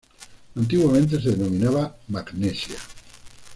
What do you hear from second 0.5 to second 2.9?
Antiguamente se denominaba magnesia.